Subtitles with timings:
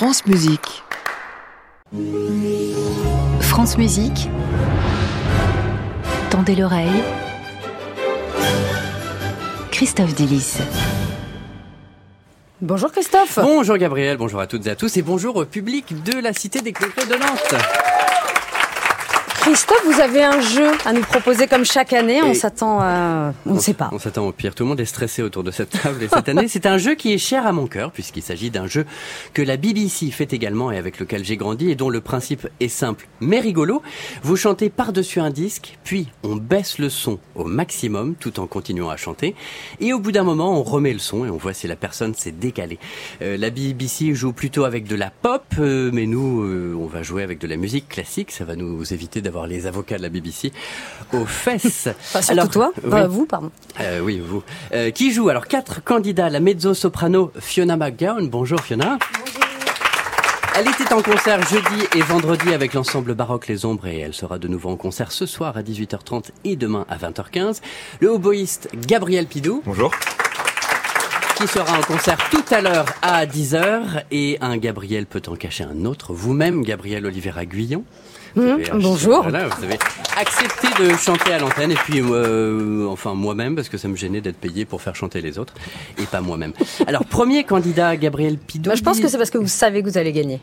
[0.00, 0.82] France Musique.
[3.40, 4.30] France Musique.
[6.30, 7.02] Tendez l'oreille.
[9.70, 10.56] Christophe Delis.
[12.62, 13.40] Bonjour Christophe.
[13.42, 16.62] Bonjour Gabriel, bonjour à toutes et à tous et bonjour au public de la Cité
[16.62, 17.99] des Congrès de Nantes.
[19.50, 22.22] Christophe, vous avez un jeu à nous proposer comme chaque année.
[22.22, 23.34] On s'attend à...
[23.44, 23.88] On ne sait pas.
[23.90, 24.54] On s'attend au pire.
[24.54, 26.46] Tout le monde est stressé autour de cette table et cette année.
[26.46, 28.86] C'est un jeu qui est cher à mon cœur puisqu'il s'agit d'un jeu
[29.34, 32.68] que la BBC fait également et avec lequel j'ai grandi et dont le principe est
[32.68, 33.82] simple mais rigolo.
[34.22, 38.88] Vous chantez par-dessus un disque, puis on baisse le son au maximum tout en continuant
[38.88, 39.34] à chanter.
[39.80, 42.14] Et au bout d'un moment, on remet le son et on voit si la personne
[42.14, 42.78] s'est décalée.
[43.20, 47.02] Euh, la BBC joue plutôt avec de la pop, euh, mais nous, euh, on va
[47.02, 48.30] jouer avec de la musique classique.
[48.30, 50.52] Ça va nous éviter d'avoir les avocats de la BBC
[51.12, 51.88] aux fesses.
[52.14, 52.72] Enfin, surtout toi.
[52.82, 52.88] oui.
[52.88, 53.50] Enfin, vous, pardon.
[53.80, 54.42] Euh, oui, vous.
[54.72, 56.28] Euh, qui joue Alors, quatre candidats.
[56.30, 58.28] La mezzo-soprano Fiona McGowan.
[58.28, 58.98] Bonjour Fiona.
[60.56, 64.38] Elle était en concert jeudi et vendredi avec l'ensemble baroque Les Ombres et elle sera
[64.38, 67.60] de nouveau en concert ce soir à 18h30 et demain à 20h15.
[68.00, 69.92] Le hoboïste Gabriel Pidou Bonjour.
[71.40, 75.64] Qui sera en concert tout à l'heure à 10h et un Gabriel peut en cacher
[75.64, 76.12] un autre.
[76.12, 77.84] Vous-même, Gabriel Olivera Guyon.
[78.36, 79.22] Mmh, bonjour.
[79.22, 79.78] Voilà, vous avez
[80.18, 84.20] accepté de chanter à l'antenne et puis euh, enfin moi-même parce que ça me gênait
[84.20, 85.54] d'être payé pour faire chanter les autres
[85.98, 86.52] et pas moi-même.
[86.86, 88.70] Alors premier candidat Gabriel Pidou.
[88.70, 90.40] Bah, je pense que c'est parce que vous savez que vous allez gagner.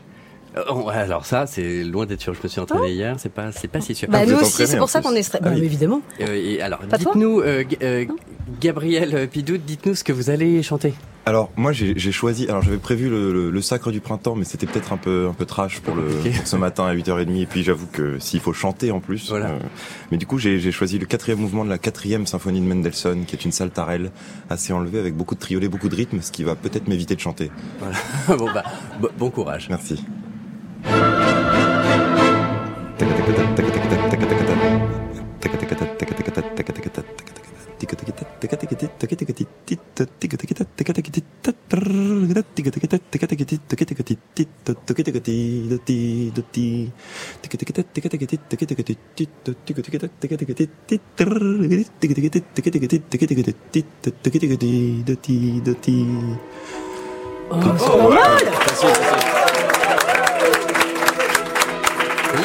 [0.56, 2.34] Euh, oh, alors ça c'est loin d'être sûr.
[2.34, 3.14] Je me suis entraîné hier.
[3.18, 4.08] C'est pas c'est pas si sûr.
[4.10, 5.44] Bah, vous nous aussi, c'est pour ça qu'on est stressé.
[5.46, 5.64] Ah Bah, oui.
[5.64, 6.02] évidemment.
[6.20, 8.04] Euh, et alors dites-nous euh, euh,
[8.60, 10.92] Gabriel Pidou, dites-nous ce que vous allez chanter.
[11.26, 14.66] Alors moi j'ai choisi, alors j'avais prévu le, le- le sacre du printemps, mais c'était
[14.66, 17.42] peut-être un peu un peu trash pour, le, pour ce matin à 8h30.
[17.42, 19.28] Et puis j'avoue que s'il faut chanter en plus.
[19.28, 19.50] Voilà.
[19.50, 19.58] euh,
[20.10, 23.36] mais du coup j'ai choisi le quatrième mouvement de la quatrième symphonie de Mendelssohn, qui
[23.36, 24.10] est une saltarelle
[24.48, 27.20] assez enlevée avec beaucoup de triolet, beaucoup de rythme, ce qui va peut-être m'éviter de
[27.20, 27.50] chanter.
[28.28, 28.64] bon bah
[28.98, 29.66] bo- bon courage.
[29.68, 30.02] Merci.
[44.88, 46.90] トケテケティドティドティ
[47.42, 51.24] テケテケテテケテケテテケテケテティドテケテケテテケテケテティド
[52.00, 56.38] テケテケテテケテケテテケテケテティドテケテケティドティドティ
[57.50, 59.37] 完成。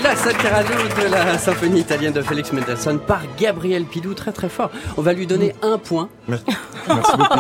[0.04, 4.72] La Salterado de la symphonie italienne de Félix Mendelssohn par Gabriel Pidou, très très fort.
[4.98, 6.10] On va lui donner un point.
[6.28, 6.46] Merci
[6.88, 7.40] Merci beaucoup.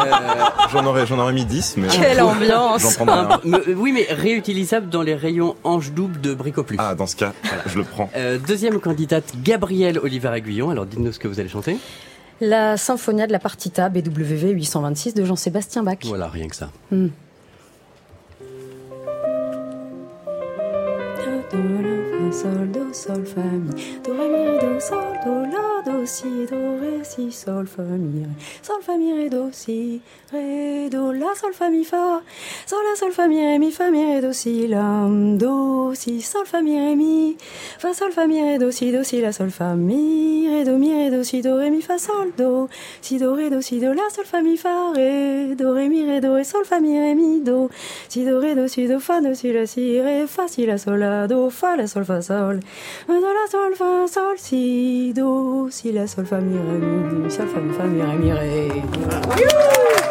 [0.74, 3.40] J'en aurais, j'en aurais mis 10, mais Quelle j'en ambiance prendrai un.
[3.46, 6.78] Euh, oui, mais réutilisable dans les rayons ange double de Bricoplus.
[6.80, 7.32] Ah, dans ce cas,
[7.66, 8.10] je le prends.
[8.16, 10.70] Euh, deuxième candidate, Gabrielle Oliver Aguillon.
[10.70, 11.78] Alors dites-nous ce que vous allez chanter.
[12.42, 16.00] La symphonia de la partita BWV 826 de Jean-Sébastien Bach.
[16.04, 16.70] Voilà, rien que ça.
[16.92, 17.08] Hmm.
[22.34, 23.72] Sol, do, sol, fa, mi.
[24.04, 28.24] Do, ré, mi, do, sol, do, la, do, si, do, ré, si, sol, fa, mi,
[28.24, 28.30] ré.
[28.62, 32.22] Sol, fa, mi, ré, do, si, ré, do, la, sol, fa, mi, fa.
[32.66, 36.22] Sol, la, sol, fa, mi, ré, mi, fa, mi, ré, do, si, la, do, si,
[36.22, 37.38] sol, fa, mi, ré, mi.
[37.80, 40.78] Fa, sol, fa, mi, ré, do, si, do, si, la, sol, fa, mi, ré, do,
[40.78, 42.70] mi, ré, do, si, do, ré, mi, fa, sol, do.
[43.02, 45.56] Si, do, ré, do, si, do, la, sol, fa, mi, fa, ré.
[45.56, 47.70] Do, ré, mi, ré, do, ré, sol, fa, mi, ré, mi, do.
[48.10, 50.78] Si, do, ré, do, si, do, fa, do, si, la, si, ré, fa, si, la,
[50.78, 52.60] sol, la, do, fa, la, sol, fa, sol.
[53.08, 57.30] Do, la, sol, fa, sol, si, do, si, la, sol, fa, mi, ré, mi, do,
[57.30, 60.03] sol, fa, mi, fa, mi, ré, mi, ré.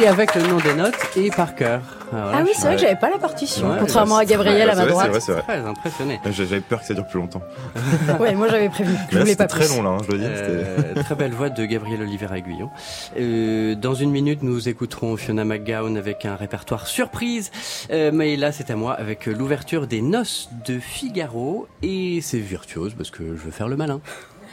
[0.00, 1.80] Et avec le nom des notes et par cœur.
[2.12, 4.68] Là, Ah oui, je c'est vrai que j'avais pas la partition, Ouais, contrairement à Gabriel
[4.70, 5.06] à ma C'est vrai, droite.
[5.06, 5.42] C'est vrai, c'est vrai.
[5.42, 6.20] très impressionné.
[6.30, 7.42] J'avais peur que ça dure plus longtemps.
[8.20, 8.94] Ouais, moi j'avais prévu.
[9.10, 9.76] Je voulais c'était pas très plus.
[9.76, 10.28] long là, hein, je dois dire.
[10.32, 12.70] Euh, très belle voix de Gabriel Oliver Aguillon.
[13.18, 17.50] Euh, dans une minute, nous écouterons Fiona McGowan avec un répertoire surprise.
[17.90, 21.66] Euh, mais là, c'est à moi avec l'ouverture des Noces de Figaro.
[21.82, 24.00] Et c'est virtuose parce que je veux faire le malin.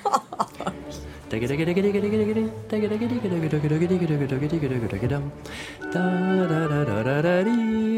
[1.29, 1.65] Da da da
[6.85, 7.68] da da da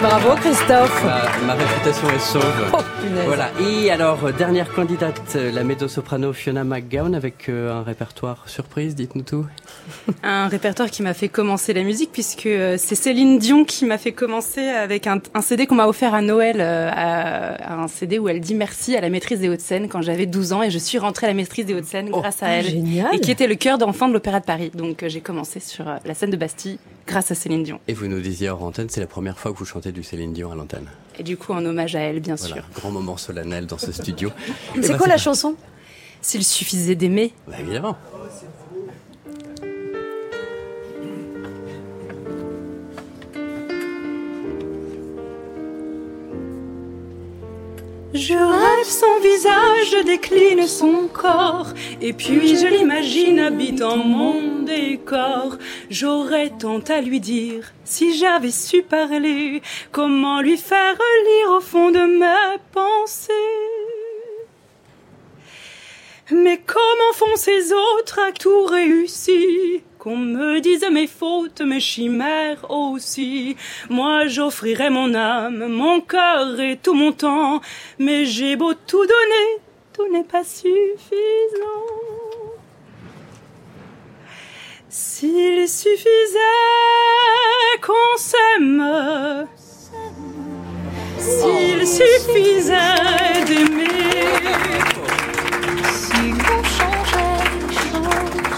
[0.00, 1.04] Bravo Christophe.
[1.04, 2.70] Ma, ma réputation est sauve.
[2.72, 3.24] Oh, punaise.
[3.26, 3.50] Voilà.
[3.60, 8.94] Et alors, euh, dernière candidate, euh, la mezzo-soprano Fiona McGowan avec euh, un répertoire surprise,
[8.94, 9.46] dites-nous tout.
[10.22, 13.98] Un répertoire qui m'a fait commencer la musique puisque euh, c'est Céline Dion qui m'a
[13.98, 17.88] fait commencer avec un, un CD qu'on m'a offert à Noël, euh, à, à un
[17.88, 20.70] CD où elle dit merci à la maîtrise des Hauts-de-Seine quand j'avais 12 ans et
[20.70, 22.66] je suis rentrée à la maîtrise des Hauts-de-Seine grâce à elle.
[22.66, 23.08] génial.
[23.14, 24.70] Et qui était le cœur d'enfant de l'Opéra de Paris.
[24.74, 26.78] Donc euh, j'ai commencé sur euh, la scène de Bastille
[27.08, 27.80] grâce à Céline Dion.
[27.88, 30.32] Et vous nous disiez hors antenne, c'est la première fois que vous chantez du Céline
[30.32, 30.88] Dion à l'antenne.
[31.18, 32.64] Et du coup en hommage à elle bien Voilà, sûr.
[32.74, 34.30] grand moment solennel dans ce studio.
[34.76, 35.56] C'est ben, quoi la chanson?
[36.20, 37.96] S'il suffisait d'aimer, Bah, évidemment.
[48.14, 51.66] Je rêve son visage, je décline son corps,
[52.00, 54.57] et puis je l'imagine habitant mon
[55.90, 61.90] J'aurais tant à lui dire, si j'avais su parler, comment lui faire lire au fond
[61.90, 63.32] de mes pensées.
[66.30, 69.80] Mais comment font ces autres à tout réussir?
[69.98, 73.56] Qu'on me dise mes fautes, mes chimères aussi.
[73.88, 77.60] Moi j'offrirais mon âme, mon cœur et tout mon temps.
[77.98, 79.62] Mais j'ai beau tout donner,
[79.94, 81.97] tout n'est pas suffisant.
[84.90, 86.38] S'il suffisait
[87.82, 89.46] qu'on s'aime,
[91.18, 92.74] s'il suffisait
[93.46, 93.84] d'aimer.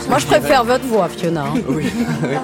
[0.09, 1.43] Moi, je préfère votre voix, Fiona.
[1.47, 1.55] hein.
[1.69, 1.87] Oui.
[2.23, 2.37] oui.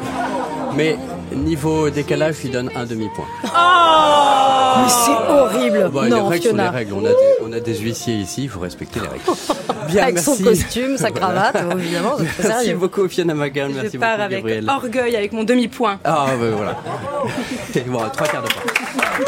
[0.76, 0.98] Mais
[1.32, 3.24] niveau décalage, je lui donne un demi-point.
[3.42, 5.88] Mais c'est horrible.
[5.92, 6.70] Bon, les non, règles sont les Fiona.
[6.70, 6.92] règles.
[6.92, 7.14] On a, des,
[7.56, 9.22] a des huissiers ici, il faut respecter les règles.
[9.88, 10.36] Bien, Avec merci.
[10.36, 12.76] son costume, sa cravate, évidemment, Merci sérieux.
[12.76, 14.68] beaucoup Fiona Magan, merci je pars beaucoup avec Gabriel.
[14.68, 16.00] orgueil, avec mon demi-point.
[16.04, 16.76] Ah ben voilà.
[17.86, 18.62] bon, trois quarts de point.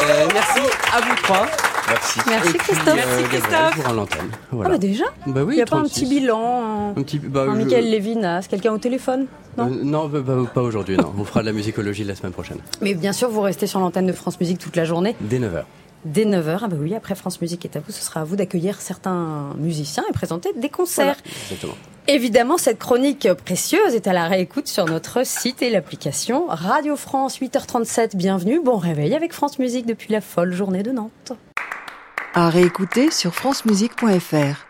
[0.01, 0.59] Euh, merci
[0.93, 1.45] à vous trois.
[1.87, 2.19] Merci.
[2.27, 2.87] Merci puis, Christophe.
[2.87, 3.85] euh, Gabriel, Christophe.
[3.87, 4.29] rend l'antenne.
[4.51, 6.01] Ah bah déjà Bah oui, Il n'y a pas un 36.
[6.01, 9.25] petit bilan, un, Un petit, bah, un je- Michael Lévinas, quelqu'un au téléphone
[9.57, 11.11] Euh, Non non, bah, bah, pas aujourd'hui, non.
[11.17, 12.57] On fera de la musicologie la semaine prochaine.
[12.81, 15.15] Mais bien sûr, vous restez sur l'antenne de France Musique toute la journée.
[15.21, 15.63] Dès 9h.
[16.05, 18.37] Dès 9h, ah bah oui, après France Musique est à vous, ce sera à vous
[18.37, 21.17] d'accueillir certains musiciens et présenter des concerts.
[21.43, 21.75] Exactement.
[22.07, 27.39] Évidemment, cette chronique précieuse est à la réécoute sur notre site et l'application Radio France
[27.39, 28.15] 8h37.
[28.15, 31.33] Bienvenue, bon réveil avec France Musique depuis la folle journée de Nantes.
[32.33, 34.65] À réécouter sur francemusique.fr.